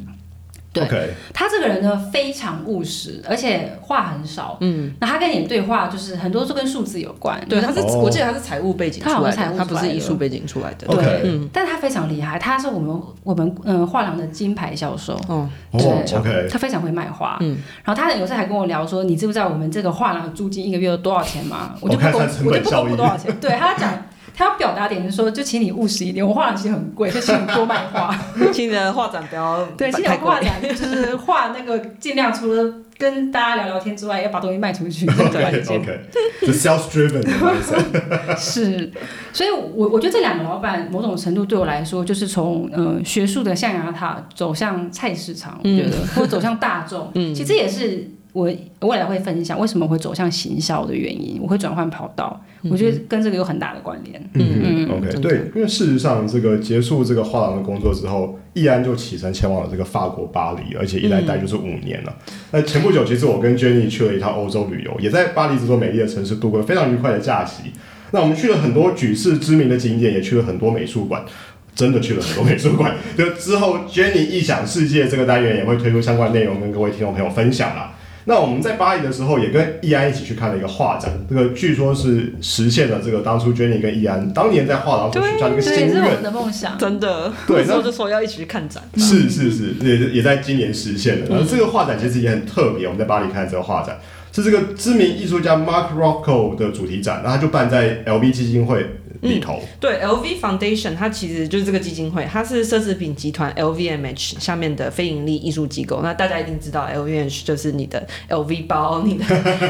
[0.74, 4.58] 对他这个人呢非常务实，而且话很少。
[4.62, 7.40] 嗯，那他跟你对话就是很多都跟数字有关。
[7.48, 10.88] 对，他是、哦我记得他是财务背景出来的，他好像财务是艺术背景出来的。
[10.88, 15.14] 对，嗯但他非常厉害，他是我们我们嗯画廊的金牌销售。
[15.28, 21.76] 哦，哦对，OK，他非常会卖画，嗯然后他有时候还跟我聊说，你知不知道我们这个画廊的租金一个月有多少钱吗？
[21.80, 23.36] 我就不公我就不公布多少钱。
[23.40, 23.94] 对他讲，
[24.36, 28.16] 他要表达点就是说，就请你务实一点，我画廊其实很贵， 就请你多卖画。
[28.52, 30.08] 请你的画展不要 对，请你。
[30.08, 36.00] 画展就是画那个尽量除了跟大家聊聊天之外，要把东西卖出去， 这个 OK 关键 OK，
[36.42, 38.92] 是 sales driven 是，
[39.34, 54.20] 所以我我觉得这两个老板某种程度对我来说，就是从呃学术的象牙塔走向菜市场，我觉得、或者走向大众，嗯，其实也是我未来会分享为什么会走向行销的原因，我会转换跑道，我觉得跟这个有很大的关联。
[54.34, 62.16] 嗯嗯，OK，对，因为事实上，这个结束这个画廊的工作之后，易安就启程前往了这个法国巴黎，而且一来待就是五年了。
[62.52, 67.72] 那前不久，其实我跟 Jenny 去了一趟欧洲旅游，也在巴黎这座美丽的城市度过了非常愉快的假期。
[68.10, 71.24] 那我们去了很多举世知名的景点，也去了很多美术馆。
[71.76, 77.93] 真的去了很多美术馆，就之后 Jenny 异想世界这个单元也会推出相关内容跟各位听众朋友分享啦。
[78.26, 86.24] 那我们在巴黎的时候，也跟易安一起去看了一个画展，这个据说是实现了这个当初 Jenny 跟易安当年在画廊所许下的一个心这也是我们愿。
[86.24, 86.78] 的梦想。
[86.78, 88.84] 真的，对那时候就说要一起去看展。
[88.98, 91.26] 是是是，也也在今年实现了。
[91.30, 94.00] 然后这个画展其实也很特别，我们在巴黎看这个画展
[94.32, 98.84] 是这个知名艺术家 Mark Rothko 的主题展，然后他就办在 LV 基金会
[99.24, 99.60] 里头。
[99.80, 106.02] 对，LV Foundation 它其实就是这个基金会，它是奢侈品集团 LVMH 下面的非盈利艺术机构。
[106.02, 109.26] 那大家一定知道 LVMH 就是你的 LV 包、 你的、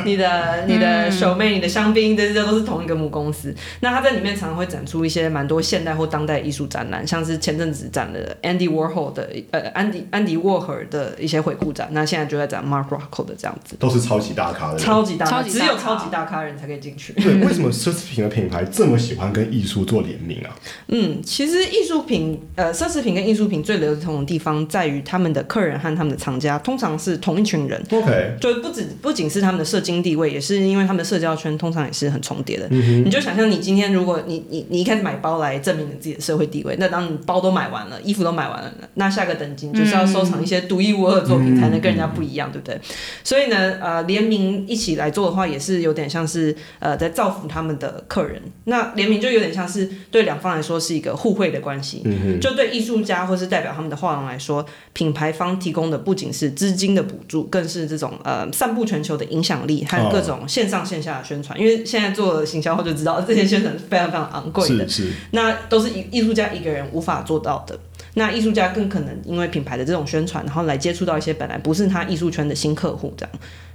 [0.06, 3.54] 你的、你的手妹、你的香槟，这些都是同一个母公司。
[3.82, 13.76] 那它在里面常常会展出一些蛮多现代或当代艺术展览，像是前阵子展的 Andy Warhol 的呃安迪安迪沃荷尔的一些回顾展，那现在就在展 Mark Rothko 的这样子。
[13.80, 14.80] 都是超级大咖的。
[14.80, 17.14] 超级大咖，超级大咖只有超级大咖人才可以进去。
[17.14, 20.56] 对，为什么奢侈品的品牌这么喜欢跟艺术做联名啊？
[20.88, 27.82] 嗯，其实艺术品，呃，奢侈品跟艺术品最流通的地方在于他们的客人和他们的藏家通常是同一群人。
[27.92, 32.68] OK，就不止不仅是他们的社经地位，也是因为他们的社交圈通常也是很重叠的。
[32.72, 42.80] 嗯你就想象你今天如果你你你一开始买包来证明你自己的社会地位，那当你包都买完了，衣服都买完了，那下个等级就是要收藏一些独一无二的作品，才能跟人家不一样，对不对？
[43.24, 48.42] 所以呢，呃，联名一起来做的话，也是有点像是呃在造福他们的客人。
[48.66, 52.02] 那联名就有点像是对两方来说是一个互惠的关系。
[52.06, 61.60] 嗯就对艺术家或是代表他们的画廊来说，品牌方提供的不仅是资金的补助，更是这种呃散布全球的影响力和各种线上线下的宣传。
[61.60, 67.78] 因为现在做行销后就知道，这些宣传是非常非常昂贵的是，是，那都是艺艺术家一个人无法做到的。
[68.16, 73.32] 那艺术家更可能因为品牌的这种宣传，然后来接触到一些本来不是他艺术圈的新客户，这样。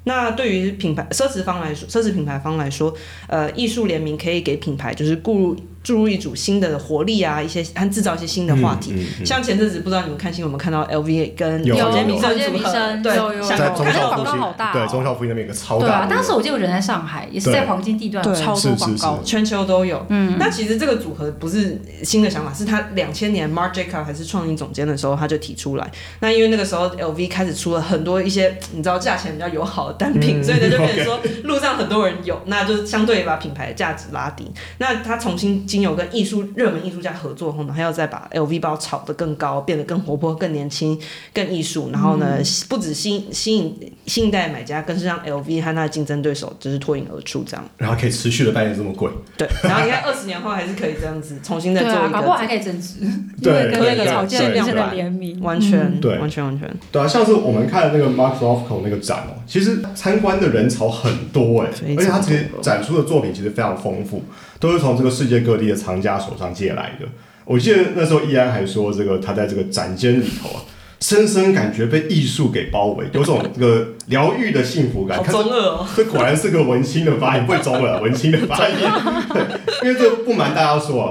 [0.09, 2.92] 那对于品牌奢侈方来说，奢侈品牌方来说，
[3.26, 8.92] 呃，艺术联名可以给品牌就是注入注入一组新的活力啊，一些和制造一些新的话题。
[8.94, 19.22] 嗯嗯嗯像前阵子不知道你们看新闻有没有看到 LV 跟有小杰米小杰森组合，米森对，有有香港在中看到校复兴广告好大哦，对中校复兴那边有个超对啊，大的，当时我记得我人在上海，也是在黄金地段，对超多广告的。
[19.24, 20.04] 全球都有。
[20.09, 25.90] 嗯，那其实这个组合不是新的想法，是他两千年 Marc Jacob 还是创意总监的时候他就提出来。
[26.20, 34.51] 那因为那个时候 LV 开始出了很多一些你知道价钱比较友好的单品，嗯所以呢就变成说路上很多人有，那就相对把品牌的价值拉低。
[34.78, 40.99] 那他重新经由跟艺术热门艺术家合作后呢，他要再把 LV 包炒得更高，变得更活泼、更年轻、
[41.34, 42.38] 更艺术，然后呢，
[42.68, 47.64] 不止吸引吸引新一代买家，更是让 LV 和他的竞争对手就是脱颖而出这样。
[47.76, 56.01] 然后可以持续的扮演这么贵，对，然后你看二十年后还是可以这样子重新再做一搞不好还，可以增值，因对为跟那个草间弥生的限量版联名，完全嗯。
[56.01, 56.18] 对。
[56.18, 64.22] 完全完全，对啊，像是我们看的那个 Mark Rothko 那个展哦，其实参观的人潮很多哎，而且他其实展出的作品其实非常丰富，
[64.59, 67.07] 都是从这个世界各地的藏家手上借来的。
[67.45, 70.61] 我记得那时候易安还说，这个他在这个展间里头啊，
[71.01, 75.22] 深深感觉被艺术给包围，有种这个疗愈的幸福感。
[75.24, 75.86] 中二哦。
[75.97, 78.74] 这果然是个文青的发音，不会中二，文青的发音。
[79.32, 79.43] 对，
[79.82, 81.09] 因为这个不瞒大家说啊，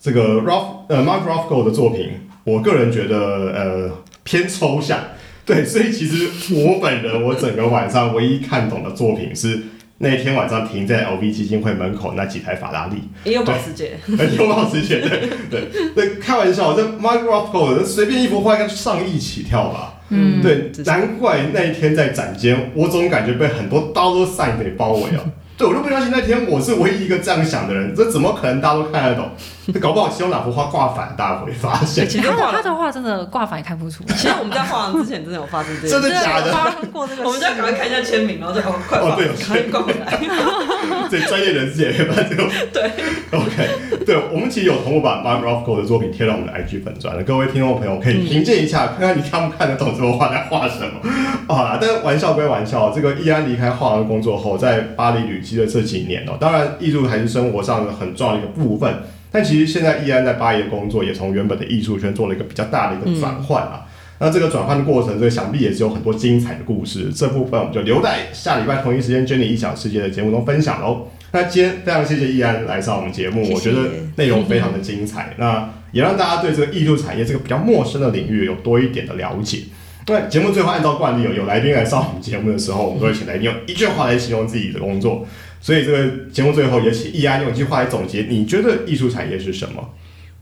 [0.00, 2.10] 这个 Ralph 呃 Mark Rothko 的作品，
[2.44, 3.16] 我个人觉得
[3.54, 3.90] 呃
[4.24, 4.98] 偏抽象。
[5.54, 9.62] 对，所以其实我本人我整个晚上唯一看懂的作品是
[9.98, 12.96] 那天晚上停在 LV 基金会门口那几台法拉利。
[13.24, 13.96] 也有保时捷，
[14.36, 19.94] 有保时捷，对对对，开玩笑，这 Mark Rothko 的随便一幅画应该上亿起跳吧？
[20.08, 25.32] 嗯，对难怪那一天在展间，我总感觉被很多 dollar sign 给包围了。
[25.56, 29.30] 对，我就不相信那天我是唯一一个这样想的人，这怎么可能大家都看得懂？
[29.72, 34.14] 这 搞不好其中哪幅画挂反，大家会发现，其实他的画他的画真的挂反也看不出来。
[34.14, 36.52] 其实我们在画廊之前真的有发生这个真事，的假的？
[36.52, 40.18] 发生过这个我们就要赶快看一下签名，然后再哦快画，哦对有赶快挂回来。
[41.10, 42.90] 对专业人士也可以把这个对
[43.30, 51.00] ，OK，对我们其实有同步把 Mark Rothko 的作品贴到我们的 IG 粉专了，各位听众朋友可以评鉴一下，看看你看不看得懂这幅画在画什么。
[51.46, 58.92] 好啦，但是玩笑归玩笑，这个易安离开画廊工作后，在巴黎旅居的这几年哦、当然艺术还是生活上的很重要的一个部分。
[59.36, 63.86] 但其实现在依然在巴黎的工作也从原本的艺术圈做了一个比较大的一个转换啊。
[64.18, 67.12] 那这个转换的过程，这个想必也是有很多精彩的故事。
[67.14, 71.08] 这部分我们就留在下礼拜同一时间 Jenny 异想世界的节目中分享喽。
[71.32, 79.64] 那今天非常谢谢易安来上我们节目，谢谢我觉得内容非常的精彩，那也让大家对这个艺术产业这个比较陌生的领域有多一点的了解。
[80.06, 85.26] 那节目最后按照惯例，有有来宾来上我们节目的时候，我们都会请来宾用一句话来形容自己的工作。
[85.66, 89.90] 所以这个节目最后也请易安用一句话来总结，你觉得艺术产业是什么？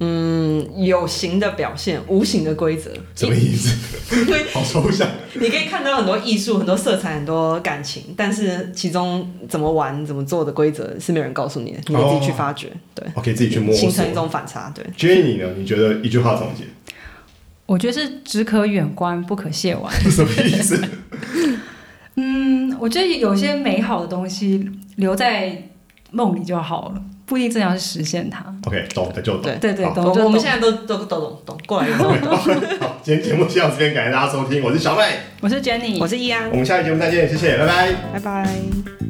[0.01, 2.91] 嗯，有形的表现，无形的规则。
[3.15, 3.75] 什么意思？
[4.53, 5.09] 好抽象。
[5.33, 14.11] 你可以看到很多艺术、很多色彩、很多感情，但是其中怎么玩、怎么做的规则是没有人告诉你的，你得自己去发掘，对，我可以自己去摸索形成。
[14.11, 14.85] 一种反差，对。
[14.95, 15.55] Jenny 呢？
[15.57, 16.65] 你觉得一句话总结
[17.65, 19.91] 我觉得是只可远观，不可亵玩。
[20.03, 20.79] 是 什么意思？
[22.17, 25.63] 嗯，我觉得有些美好的东西留在
[26.11, 28.45] 梦里就好了，不一定真的要去实现它。
[28.67, 29.43] OK，懂的就懂。
[29.43, 32.13] 对对对，懂就懂我我们现在都都都懂懂过来懂。
[32.81, 37.93] 好，今天节目就到这边，感谢大家收听，我是小麦，我是 Jenny，我是易安我，们下期节目再见，谢谢，拜拜。
[38.13, 39.04] 拜拜。